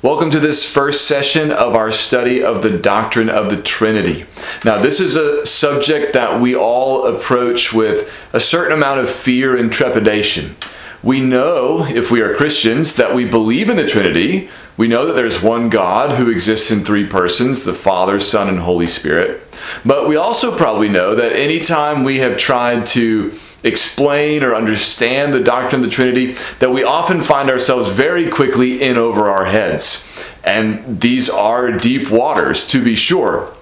[0.00, 4.26] Welcome to this first session of our study of the doctrine of the Trinity.
[4.64, 9.56] Now, this is a subject that we all approach with a certain amount of fear
[9.56, 10.54] and trepidation.
[11.02, 14.48] We know, if we are Christians, that we believe in the Trinity.
[14.76, 18.60] We know that there's one God who exists in three persons the Father, Son, and
[18.60, 19.42] Holy Spirit.
[19.84, 25.40] But we also probably know that anytime we have tried to explain or understand the
[25.40, 30.06] doctrine of the Trinity that we often find ourselves very quickly in over our heads.
[30.44, 33.52] And these are deep waters, to be sure.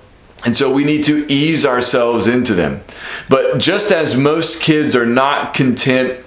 [0.44, 2.82] And so we need to ease ourselves into them.
[3.28, 6.24] But just as most kids are not content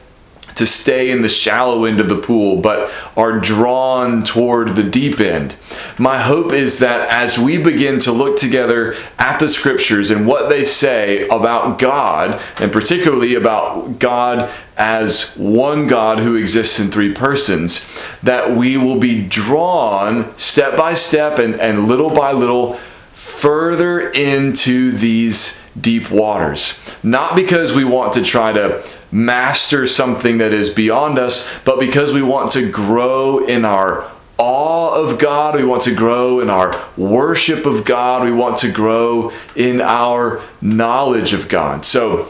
[0.60, 5.20] to stay in the shallow end of the pool, but are drawn toward the deep
[5.20, 5.56] end.
[5.98, 10.50] My hope is that as we begin to look together at the scriptures and what
[10.50, 17.14] they say about God, and particularly about God as one God who exists in three
[17.14, 17.88] persons,
[18.22, 22.74] that we will be drawn step by step and, and little by little
[23.14, 26.78] further into these deep waters.
[27.02, 32.14] Not because we want to try to master something that is beyond us, but because
[32.14, 36.80] we want to grow in our awe of God, we want to grow in our
[36.96, 41.86] worship of God, we want to grow in our knowledge of God.
[41.86, 42.30] So,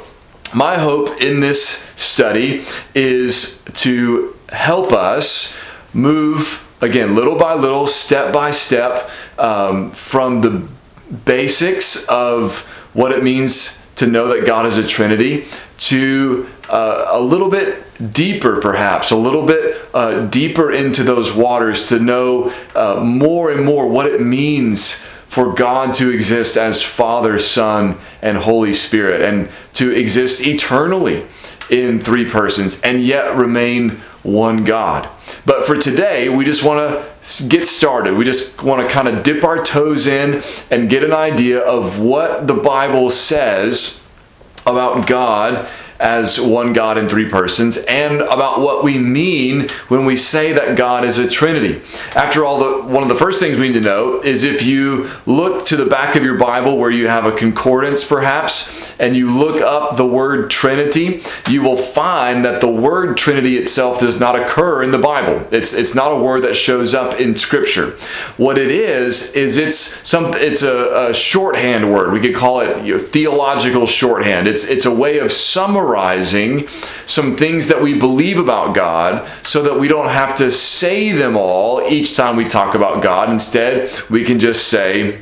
[0.54, 5.56] my hope in this study is to help us
[5.94, 10.68] move again little by little, step by step, um, from the
[11.26, 12.62] basics of
[12.94, 15.46] what it means to know that God is a Trinity
[15.78, 21.89] to uh, a little bit deeper, perhaps, a little bit uh, deeper into those waters
[21.89, 27.38] to know uh, more and more what it means for God to exist as Father,
[27.38, 31.26] Son, and Holy Spirit, and to exist eternally
[31.70, 33.92] in three persons and yet remain
[34.23, 35.08] one God.
[35.45, 36.80] But for today, we just want
[37.23, 38.16] to get started.
[38.16, 42.00] We just want to kind of dip our toes in and get an idea of
[42.00, 44.02] what the Bible says
[44.65, 45.67] about God
[45.99, 50.77] as one God in three persons and about what we mean when we say that
[50.77, 51.82] God is a Trinity.
[52.15, 55.09] After all, the, one of the first things we need to know is if you
[55.26, 59.30] look to the back of your Bible where you have a concordance perhaps and you
[59.30, 64.39] look up the word Trinity, you will find that the word Trinity itself does not
[64.39, 65.45] occur in the Bible.
[65.52, 67.92] It's, it's not a word that shows up in Scripture.
[68.38, 72.14] What it is, is it's, some, it's a, a shorthand word.
[72.14, 74.48] We could call it you know, theological shorthand.
[74.48, 75.89] It's, it's a way of summarizing
[77.05, 81.36] some things that we believe about God so that we don't have to say them
[81.36, 83.30] all each time we talk about God.
[83.30, 85.20] Instead, we can just say,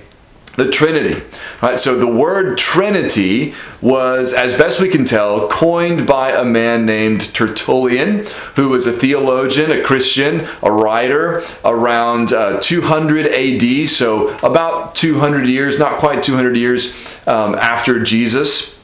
[0.58, 1.24] the Trinity.
[1.62, 6.86] Right, so the word Trinity was, as best we can tell, coined by a man
[6.86, 14.36] named Tertullian, who was a theologian, a Christian, a writer around uh, 200 AD, so
[14.40, 18.77] about 200 years, not quite 200 years um, after Jesus.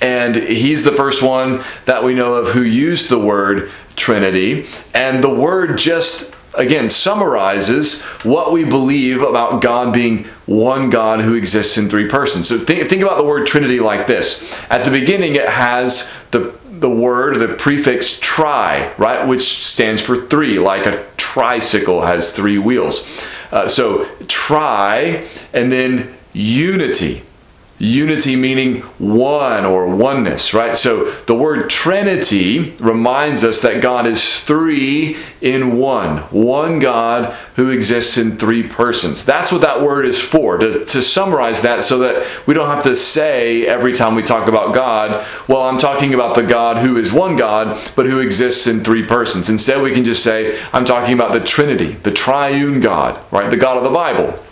[0.00, 4.66] And he's the first one that we know of who used the word Trinity.
[4.94, 11.34] And the word just, again, summarizes what we believe about God being one God who
[11.34, 12.48] exists in three persons.
[12.48, 14.60] So think, think about the word Trinity like this.
[14.70, 20.26] At the beginning, it has the the word, the prefix tri, right, which stands for
[20.26, 23.06] three, like a tricycle has three wheels.
[23.50, 27.22] Uh, so tri, and then unity.
[27.78, 30.74] Unity meaning one or oneness, right?
[30.74, 36.18] So the word Trinity reminds us that God is three in one.
[36.30, 39.26] One God who exists in three persons.
[39.26, 42.84] That's what that word is for, to, to summarize that so that we don't have
[42.84, 46.96] to say every time we talk about God, well, I'm talking about the God who
[46.96, 49.50] is one God, but who exists in three persons.
[49.50, 53.50] Instead, we can just say, I'm talking about the Trinity, the triune God, right?
[53.50, 54.42] The God of the Bible.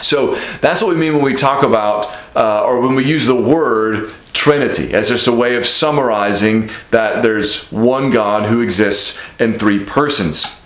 [0.00, 3.34] So that's what we mean when we talk about, uh, or when we use the
[3.34, 9.54] word Trinity, as just a way of summarizing that there's one God who exists in
[9.54, 10.60] three persons.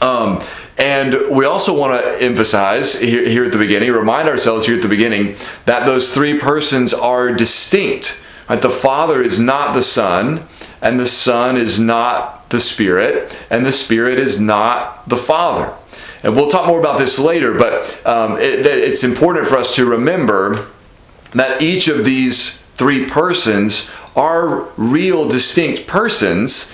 [0.00, 0.42] Um,
[0.78, 4.82] and we also want to emphasize here, here at the beginning, remind ourselves here at
[4.82, 8.22] the beginning, that those three persons are distinct.
[8.48, 8.62] Right?
[8.62, 10.46] The Father is not the Son,
[10.80, 15.74] and the Son is not the Spirit, and the Spirit is not the Father.
[16.22, 19.86] And we'll talk more about this later, but um, it, it's important for us to
[19.86, 20.68] remember
[21.32, 26.72] that each of these three persons are real, distinct persons,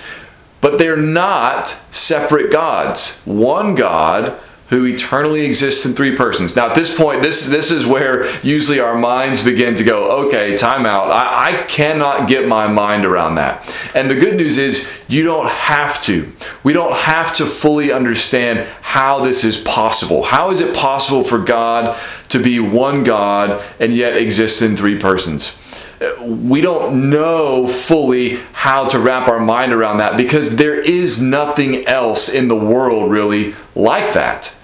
[0.61, 3.21] but they're not separate gods.
[3.25, 4.39] One God
[4.69, 6.55] who eternally exists in three persons.
[6.55, 10.55] Now, at this point, this this is where usually our minds begin to go, okay,
[10.55, 11.09] time out.
[11.11, 13.75] I, I cannot get my mind around that.
[13.95, 16.31] And the good news is you don't have to.
[16.63, 20.23] We don't have to fully understand how this is possible.
[20.23, 21.97] How is it possible for God
[22.29, 25.57] to be one God and yet exist in three persons?
[26.21, 31.85] we don't know fully how to wrap our mind around that because there is nothing
[31.87, 34.55] else in the world really like that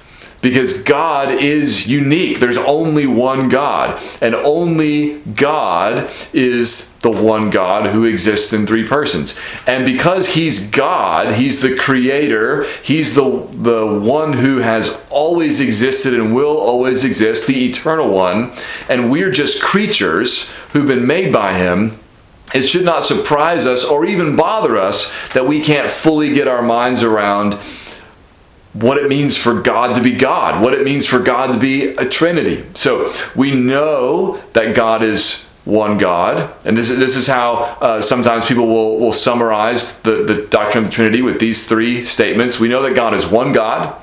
[0.46, 2.40] because God is unique.
[2.40, 8.88] There's only one God, and only God is the one God who exists in three
[8.88, 9.40] persons.
[9.66, 16.14] And because he's God, he's the creator, he's the the one who has always existed
[16.14, 18.54] and will always exist, the eternal one,
[18.88, 21.98] and we're just creatures who've been made by him
[22.54, 26.62] it should not surprise us or even bother us that we can't fully get our
[26.62, 27.58] minds around
[28.76, 31.88] what it means for God to be God, what it means for God to be
[31.88, 32.66] a Trinity.
[32.74, 38.02] So we know that God is one God, and this is, this is how uh,
[38.02, 42.60] sometimes people will, will summarize the, the doctrine of the Trinity with these three statements.
[42.60, 43.96] We know that God is one God,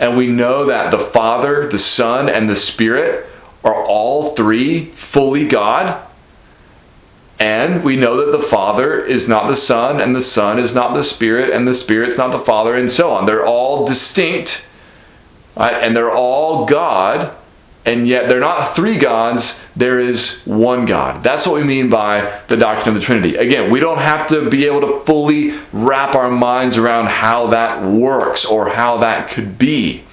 [0.00, 3.26] and we know that the Father, the Son, and the Spirit
[3.62, 6.04] are all three fully God.
[7.40, 10.92] And we know that the Father is not the Son, and the Son is not
[10.92, 13.24] the Spirit, and the Spirit's not the Father, and so on.
[13.24, 14.68] They're all distinct,
[15.56, 15.72] right?
[15.72, 17.34] and they're all God,
[17.86, 21.24] and yet they're not three gods, there is one God.
[21.24, 23.36] That's what we mean by the doctrine of the Trinity.
[23.36, 27.82] Again, we don't have to be able to fully wrap our minds around how that
[27.82, 30.04] works or how that could be.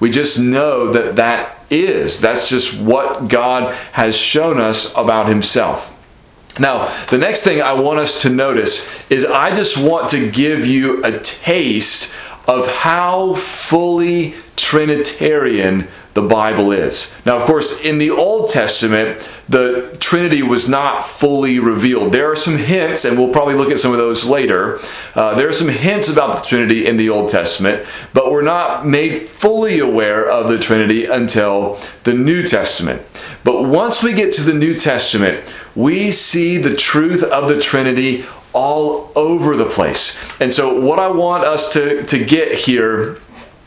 [0.00, 2.20] We just know that that is.
[2.20, 5.91] That's just what God has shown us about Himself.
[6.58, 10.66] Now, the next thing I want us to notice is I just want to give
[10.66, 12.12] you a taste
[12.46, 17.14] of how fully Trinitarian the Bible is.
[17.24, 22.12] Now, of course, in the Old Testament, the Trinity was not fully revealed.
[22.12, 24.78] There are some hints, and we'll probably look at some of those later.
[25.14, 28.86] Uh, there are some hints about the Trinity in the Old Testament, but we're not
[28.86, 33.02] made fully aware of the Trinity until the New Testament.
[33.42, 38.24] But once we get to the New Testament, we see the truth of the Trinity
[38.52, 40.18] all over the place.
[40.40, 43.18] And so, what I want us to, to get here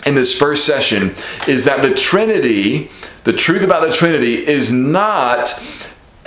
[0.06, 1.16] in this first session
[1.48, 2.92] is that the Trinity,
[3.24, 5.60] the truth about the Trinity, is not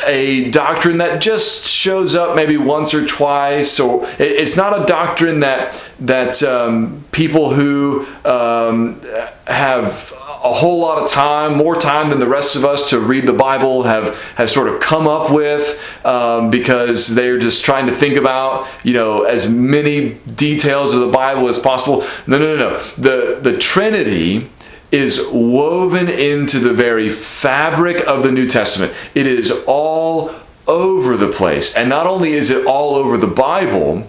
[0.07, 5.41] a doctrine that just shows up maybe once or twice, or it's not a doctrine
[5.41, 9.01] that that um, people who um,
[9.47, 10.13] have
[10.45, 13.33] a whole lot of time, more time than the rest of us to read the
[13.33, 18.17] Bible, have have sort of come up with um, because they're just trying to think
[18.17, 22.05] about you know as many details of the Bible as possible.
[22.27, 22.79] No, no, no, no.
[22.97, 24.51] The the Trinity
[24.91, 28.93] is woven into the very fabric of the New Testament.
[29.15, 30.31] It is all
[30.67, 31.75] over the place.
[31.75, 34.09] And not only is it all over the Bible,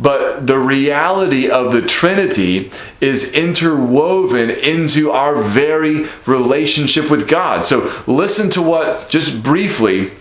[0.00, 2.70] but the reality of the Trinity
[3.00, 7.64] is interwoven into our very relationship with God.
[7.66, 10.12] So listen to what, just briefly,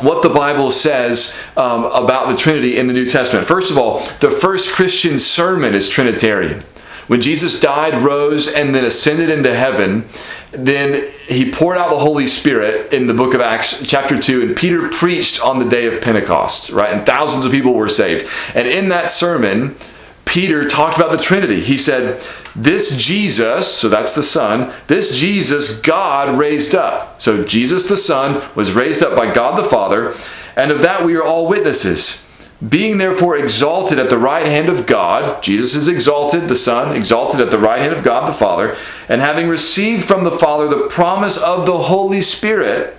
[0.00, 3.46] what the Bible says um, about the Trinity in the New Testament.
[3.46, 6.64] First of all, the first Christian sermon is Trinitarian.
[7.12, 10.08] When Jesus died, rose, and then ascended into heaven,
[10.50, 14.56] then he poured out the Holy Spirit in the book of Acts, chapter 2, and
[14.56, 16.88] Peter preached on the day of Pentecost, right?
[16.88, 18.30] And thousands of people were saved.
[18.54, 19.76] And in that sermon,
[20.24, 21.60] Peter talked about the Trinity.
[21.60, 22.26] He said,
[22.56, 27.20] This Jesus, so that's the Son, this Jesus God raised up.
[27.20, 30.14] So Jesus the Son was raised up by God the Father,
[30.56, 32.26] and of that we are all witnesses.
[32.66, 37.40] Being therefore exalted at the right hand of God, Jesus is exalted, the Son, exalted
[37.40, 38.76] at the right hand of God the Father,
[39.08, 42.96] and having received from the Father the promise of the Holy Spirit,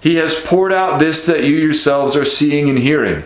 [0.00, 3.24] he has poured out this that you yourselves are seeing and hearing.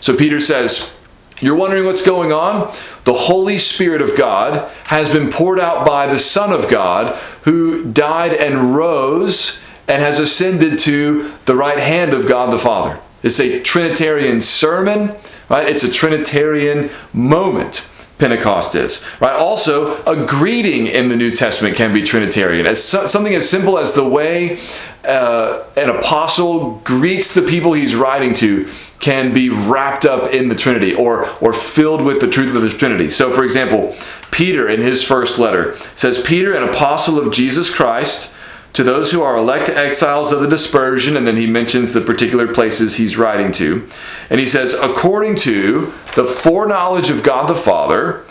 [0.00, 0.92] So Peter says,
[1.38, 2.74] You're wondering what's going on?
[3.04, 7.84] The Holy Spirit of God has been poured out by the Son of God, who
[7.92, 12.98] died and rose and has ascended to the right hand of God the Father.
[13.22, 15.14] It's a Trinitarian sermon,
[15.48, 15.68] right?
[15.68, 17.88] It's a Trinitarian moment.
[18.18, 19.32] Pentecost is, right?
[19.32, 22.66] Also, a greeting in the New Testament can be Trinitarian.
[22.66, 24.58] As something as simple as the way
[25.04, 30.54] uh, an apostle greets the people he's writing to can be wrapped up in the
[30.54, 33.08] Trinity or or filled with the truth of the Trinity.
[33.08, 33.96] So, for example,
[34.30, 38.30] Peter in his first letter says, "Peter, an apostle of Jesus Christ."
[38.72, 42.52] To those who are elect exiles of the dispersion, and then he mentions the particular
[42.52, 43.88] places he's writing to.
[44.28, 48.24] And he says, according to the foreknowledge of God the Father,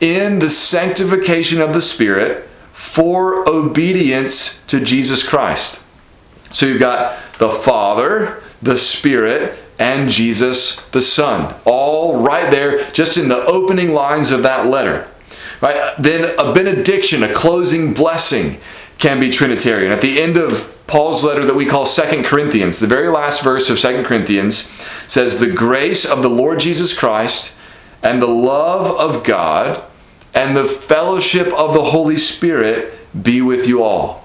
[0.00, 5.82] in the sanctification of the Spirit, for obedience to Jesus Christ.
[6.52, 13.16] So you've got the Father, the Spirit, and Jesus the Son, all right there, just
[13.16, 15.08] in the opening lines of that letter.
[15.62, 15.94] Right?
[15.98, 18.60] Then a benediction, a closing blessing,
[18.98, 19.92] can be Trinitarian.
[19.92, 23.70] At the end of Paul's letter that we call Second Corinthians, the very last verse
[23.70, 24.70] of Second Corinthians
[25.08, 27.56] says, The grace of the Lord Jesus Christ
[28.02, 29.82] and the love of God
[30.34, 32.92] and the fellowship of the Holy Spirit
[33.22, 34.21] be with you all.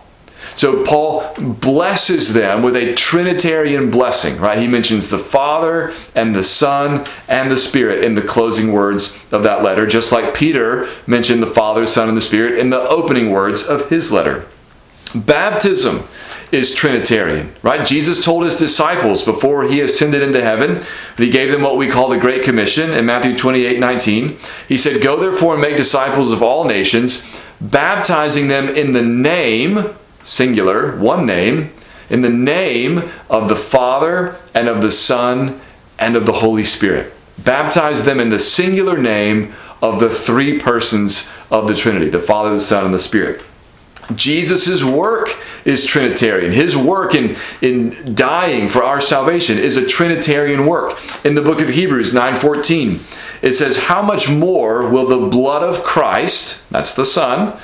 [0.58, 4.58] So Paul blesses them with a Trinitarian blessing, right?
[4.58, 9.44] He mentions the Father and the Son and the Spirit in the closing words of
[9.44, 13.30] that letter, just like Peter mentioned the Father, Son, and the Spirit in the opening
[13.30, 14.48] words of his letter.
[15.14, 16.04] Baptism
[16.52, 17.86] is Trinitarian, right?
[17.86, 20.84] Jesus told his disciples before he ascended into heaven,
[21.18, 24.38] he gave them what we call the Great Commission in Matthew 28 19.
[24.68, 29.94] He said, Go therefore and make disciples of all nations, baptizing them in the name
[30.28, 31.74] singular, one name,
[32.10, 35.60] in the name of the Father and of the Son
[35.98, 37.14] and of the Holy Spirit.
[37.38, 42.54] Baptize them in the singular name of the three persons of the Trinity the Father,
[42.54, 43.42] the Son, and the Spirit.
[44.16, 46.54] Jesus' work is Trinitarian.
[46.54, 50.98] His work in, in dying for our salvation is a Trinitarian work.
[51.26, 53.00] In the book of Hebrews 9:14,
[53.42, 57.58] it says, How much more will the blood of Christ, that's the Son,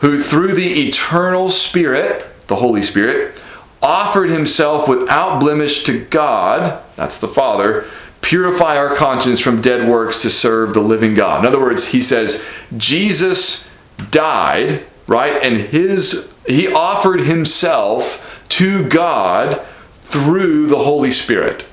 [0.00, 3.40] who through the eternal Spirit, the Holy Spirit,
[3.82, 7.86] offered himself without blemish to God, that's the Father,
[8.20, 11.40] purify our conscience from dead works to serve the living God.
[11.40, 12.44] In other words, he says,
[12.76, 13.68] Jesus
[14.10, 15.42] died, right?
[15.42, 19.60] And his he offered himself to God
[20.00, 21.64] through the Holy Spirit.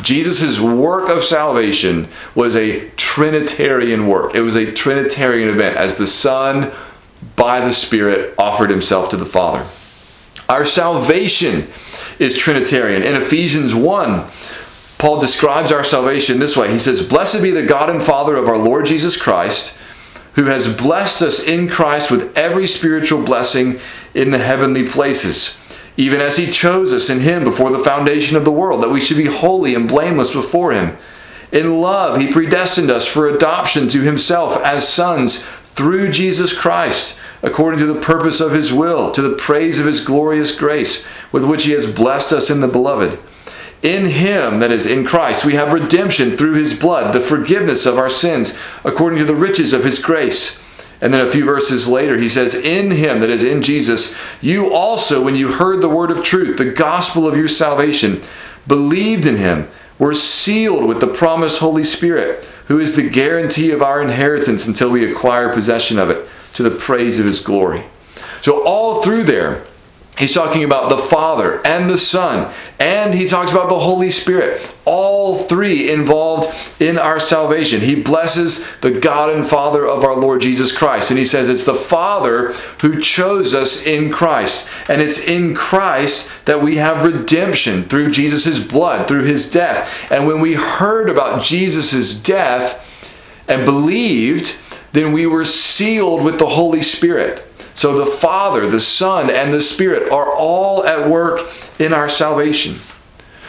[0.00, 4.34] Jesus' work of salvation was a Trinitarian work.
[4.34, 6.72] It was a Trinitarian event as the Son
[7.36, 9.64] by the Spirit offered himself to the Father.
[10.48, 11.68] Our salvation
[12.18, 13.02] is Trinitarian.
[13.02, 14.26] In Ephesians 1,
[14.98, 18.48] Paul describes our salvation this way He says, Blessed be the God and Father of
[18.48, 19.76] our Lord Jesus Christ,
[20.34, 23.80] who has blessed us in Christ with every spiritual blessing
[24.14, 25.58] in the heavenly places,
[25.96, 29.00] even as He chose us in Him before the foundation of the world, that we
[29.00, 30.96] should be holy and blameless before Him.
[31.50, 35.42] In love, He predestined us for adoption to Himself as sons
[35.74, 40.04] through Jesus Christ, according to the purpose of his will, to the praise of his
[40.04, 43.18] glorious grace, with which he has blessed us in the beloved.
[43.82, 47.98] In him, that is, in Christ, we have redemption through his blood, the forgiveness of
[47.98, 50.62] our sins, according to the riches of his grace.
[51.00, 54.72] And then a few verses later, he says, In him, that is, in Jesus, you
[54.72, 58.22] also, when you heard the word of truth, the gospel of your salvation,
[58.68, 63.82] believed in him, were sealed with the promised Holy Spirit who is the guarantee of
[63.82, 67.84] our inheritance until we acquire possession of it to the praise of his glory.
[68.40, 69.66] So, all through there,
[70.18, 74.70] he's talking about the Father and the Son, and he talks about the Holy Spirit.
[74.84, 76.48] All three involved
[76.80, 77.80] in our salvation.
[77.80, 81.64] He blesses the God and Father of our Lord Jesus Christ, and he says it's
[81.64, 87.84] the Father who chose us in Christ, and it's in Christ that we have redemption
[87.84, 90.10] through Jesus' blood, through his death.
[90.10, 92.88] And when we heard about Jesus' death
[93.48, 94.58] and believed,
[94.92, 97.48] then we were sealed with the Holy Spirit.
[97.82, 101.40] So the Father, the Son, and the Spirit are all at work
[101.80, 102.76] in our salvation.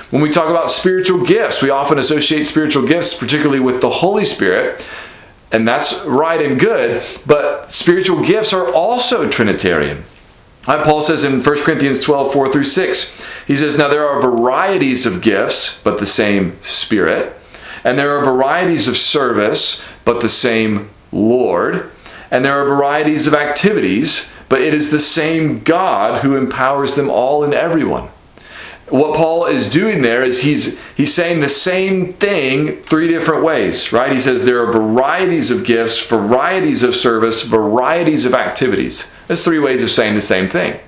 [0.10, 4.26] When we talk about spiritual gifts, we often associate spiritual gifts, particularly with the Holy
[4.26, 4.84] Spirit,
[5.52, 10.04] and that's right and good, but spiritual gifts are also Trinitarian.
[10.64, 15.06] Paul says in 1 Corinthians 12, 4 through 6, he says, Now there are varieties
[15.06, 17.40] of gifts, but the same Spirit.
[17.84, 21.92] And there are varieties of service, but the same Lord.
[22.34, 27.08] And there are varieties of activities, but it is the same God who empowers them
[27.08, 28.10] all and everyone.
[28.90, 33.94] What Paul is doing there is he's he's saying the same thing three different ways,
[33.94, 34.12] right?
[34.12, 39.12] He says there are varieties of gifts, varieties of service, varieties of activities.
[39.28, 40.80] That's three ways of saying the same thing.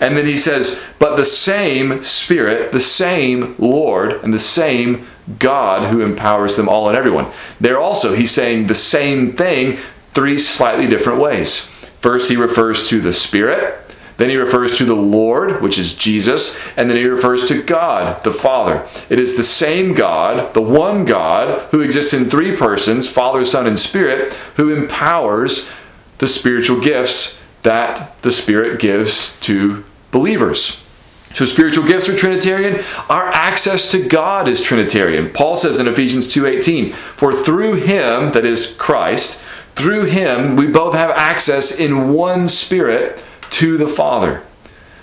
[0.00, 5.06] And then he says, but the same Spirit, the same Lord, and the same
[5.38, 7.26] God who empowers them all and everyone.
[7.60, 9.78] There also, he's saying the same thing
[10.12, 11.62] three slightly different ways.
[12.00, 13.76] First, he refers to the Spirit.
[14.16, 18.22] Then he refers to the Lord, which is Jesus, and then he refers to God,
[18.22, 18.86] the Father.
[19.08, 23.66] It is the same God, the one God, who exists in three persons Father, Son,
[23.66, 25.70] and Spirit, who empowers
[26.18, 30.84] the spiritual gifts that the Spirit gives to believers.
[31.32, 32.84] So spiritual gifts are Trinitarian.
[33.08, 35.30] Our access to God is Trinitarian.
[35.30, 39.40] Paul says in Ephesians 2:18, "For through him, that is Christ,
[39.80, 44.42] through him, we both have access in one spirit to the Father.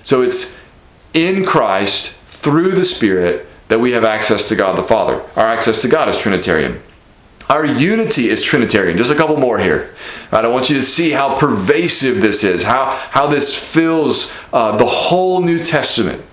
[0.04, 0.58] So it's
[1.14, 5.22] in Christ through the Spirit that we have access to God the Father.
[5.36, 6.82] Our access to God is Trinitarian.
[7.50, 8.98] Our unity is Trinitarian.
[8.98, 9.94] Just a couple more here.
[10.32, 14.78] Right, I want you to see how pervasive this is, how, how this fills uh,
[14.78, 16.24] the whole New Testament.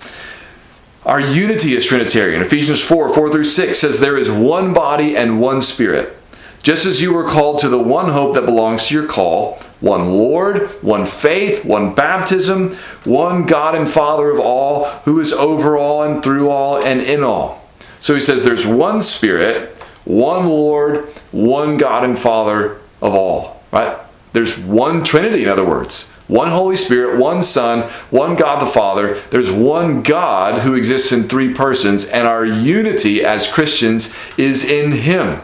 [1.05, 2.41] Our unity is Trinitarian.
[2.41, 6.17] Ephesians 4 4 through 6 says, There is one body and one spirit.
[6.65, 10.09] Just as you were called to the one hope that belongs to your call, one
[10.13, 12.71] Lord, one faith, one baptism,
[13.03, 17.23] one God and Father of all, who is over all and through all and in
[17.23, 17.63] all.
[18.01, 23.99] So he says there's one Spirit, one Lord, one God and Father of all, right?
[24.33, 26.09] There's one Trinity, in other words.
[26.27, 29.19] One Holy Spirit, one Son, one God the Father.
[29.29, 34.93] There's one God who exists in three persons, and our unity as Christians is in
[34.93, 35.43] Him.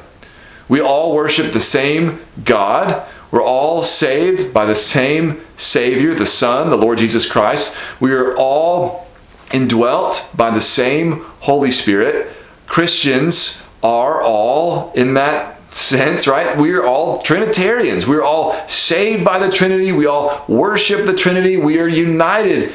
[0.72, 3.06] We all worship the same God.
[3.30, 7.76] We're all saved by the same Savior, the Son, the Lord Jesus Christ.
[8.00, 9.06] We are all
[9.54, 12.32] indwelt by the same Holy Spirit.
[12.68, 16.58] Christians are all in that sense, right?
[16.58, 18.08] We're all Trinitarians.
[18.08, 19.92] We're all saved by the Trinity.
[19.92, 21.58] We all worship the Trinity.
[21.58, 22.72] We are united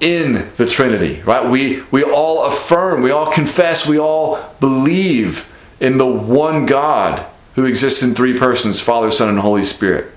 [0.00, 1.46] in the Trinity, right?
[1.46, 5.49] We we all affirm, we all confess, we all believe
[5.80, 10.12] in the one God who exists in three persons Father, Son, and Holy Spirit.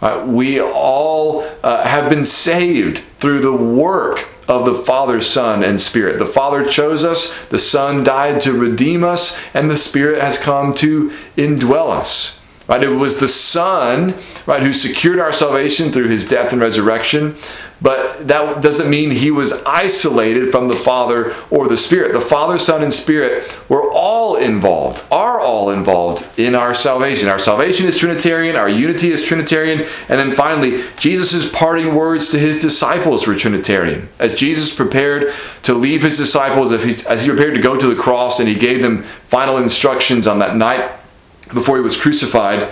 [0.00, 5.80] Uh, we all uh, have been saved through the work of the Father, Son, and
[5.80, 6.18] Spirit.
[6.18, 10.74] The Father chose us, the Son died to redeem us, and the Spirit has come
[10.74, 12.40] to indwell us.
[12.66, 12.82] Right?
[12.82, 14.14] It was the Son,
[14.46, 17.36] right, who secured our salvation through his death and resurrection.
[17.82, 22.12] But that doesn't mean he was isolated from the Father or the Spirit.
[22.12, 27.28] The Father, Son, and Spirit were all involved, are all involved in our salvation.
[27.28, 32.38] Our salvation is Trinitarian, our unity is Trinitarian, and then finally, Jesus' parting words to
[32.38, 34.08] his disciples were Trinitarian.
[34.18, 35.32] As Jesus prepared
[35.64, 38.82] to leave his disciples, as he prepared to go to the cross and he gave
[38.82, 40.90] them final instructions on that night
[41.52, 42.68] before he was crucified,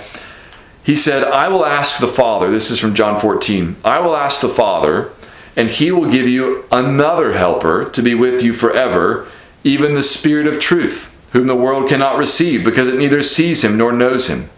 [0.83, 4.41] he said, I will ask the Father, this is from John 14, I will ask
[4.41, 5.13] the Father,
[5.55, 9.29] and he will give you another helper to be with you forever,
[9.63, 13.77] even the Spirit of truth, whom the world cannot receive, because it neither sees him
[13.77, 14.51] nor knows him.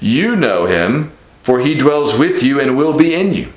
[0.00, 1.12] You know him,
[1.42, 3.52] for he dwells with you and will be in you.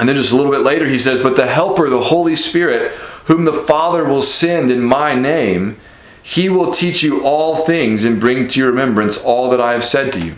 [0.00, 2.92] And then just a little bit later, he says, But the Helper, the Holy Spirit,
[3.26, 5.78] whom the Father will send in my name,
[6.22, 9.84] he will teach you all things and bring to your remembrance all that I have
[9.84, 10.34] said to you.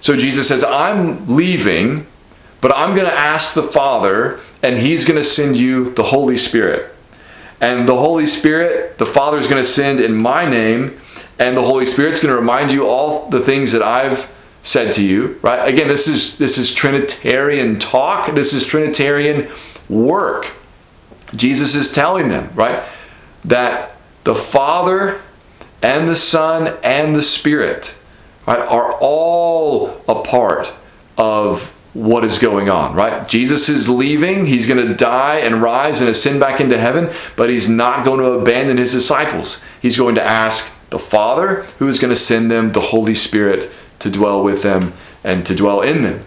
[0.00, 2.06] So Jesus says, I'm leaving,
[2.60, 6.36] but I'm going to ask the Father, and He's going to send you the Holy
[6.36, 6.94] Spirit.
[7.60, 10.98] And the Holy Spirit, the Father is going to send in my name,
[11.38, 14.32] and the Holy Spirit's going to remind you all the things that I've
[14.62, 15.38] said to you.
[15.42, 15.68] Right?
[15.68, 18.34] Again, this is this is Trinitarian talk.
[18.34, 19.50] This is Trinitarian
[19.88, 20.52] work.
[21.36, 22.82] Jesus is telling them, right,
[23.44, 25.20] that the Father
[25.82, 27.96] and the Son and the Spirit
[28.46, 30.72] right, are all a part
[31.16, 33.28] of what is going on, right?
[33.28, 34.46] Jesus is leaving.
[34.46, 38.20] He's going to die and rise and ascend back into heaven, but he's not going
[38.20, 39.60] to abandon his disciples.
[39.82, 43.70] He's going to ask the Father, who is going to send them the Holy Spirit
[44.00, 44.92] to dwell with them
[45.24, 46.24] and to dwell in them.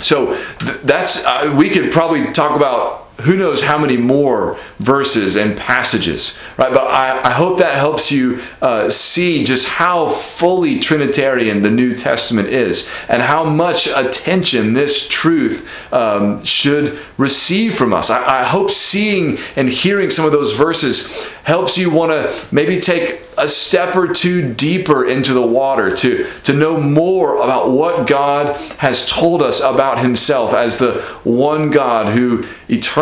[0.00, 0.34] So
[0.82, 6.38] that's, uh, we could probably talk about who knows how many more verses and passages,
[6.56, 6.72] right?
[6.72, 11.94] But I, I hope that helps you uh, see just how fully Trinitarian the New
[11.94, 18.10] Testament is and how much attention this truth um, should receive from us.
[18.10, 22.80] I, I hope seeing and hearing some of those verses helps you want to maybe
[22.80, 28.06] take a step or two deeper into the water to, to know more about what
[28.06, 32.46] God has told us about Himself as the one God who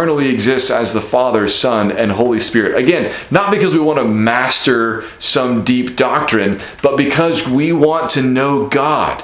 [0.00, 2.74] eternally exists as the Father, Son, and Holy Spirit.
[2.74, 8.22] Again, not because we want to master some deep doctrine, but because we want to
[8.22, 9.22] know God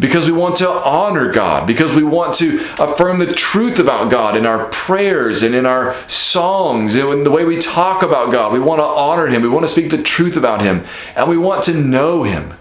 [0.00, 4.36] because we want to honor God, because we want to affirm the truth about God
[4.36, 8.52] in our prayers and in our songs and in the way we talk about God.
[8.52, 10.82] We want to honor Him, we want to speak the truth about Him,
[11.14, 12.54] and we want to know Him.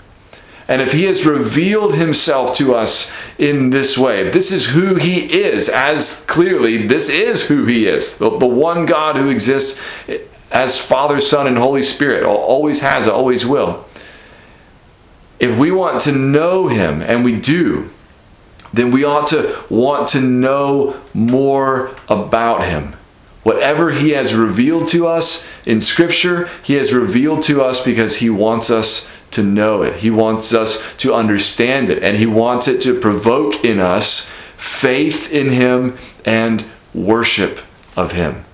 [0.67, 5.25] And if He has revealed Himself to us in this way, this is who He
[5.41, 9.81] is, as clearly, this is who He is the, the one God who exists
[10.51, 13.85] as Father, Son, and Holy Spirit, always has, always will
[15.43, 17.89] if we want to know Him, and we do,
[18.71, 22.95] then we ought to want to know more about Him.
[23.43, 28.29] Whatever He has revealed to us in Scripture, He has revealed to us because He
[28.29, 29.97] wants us to know it.
[29.97, 32.01] He wants us to understand it.
[32.03, 37.59] And He wants it to provoke in us faith in Him and worship
[37.95, 38.45] of Him.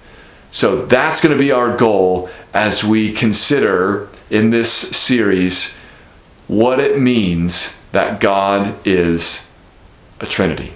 [0.52, 5.76] So that's going to be our goal as we consider in this series
[6.48, 9.50] what it means that God is
[10.20, 10.74] a Trinity.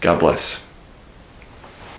[0.00, 0.65] God bless.